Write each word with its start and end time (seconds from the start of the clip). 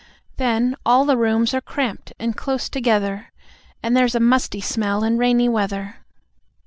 Then, 0.37 0.75
all 0.83 1.05
the 1.05 1.15
rooms 1.15 1.53
are 1.53 1.61
cramped 1.61 2.11
and 2.17 2.35
close 2.35 2.69
together; 2.69 3.31
And 3.83 3.95
there's 3.95 4.15
a 4.15 4.19
musty 4.19 4.59
smell 4.59 5.03
in 5.03 5.19
rainy 5.19 5.47
weather. 5.47 5.97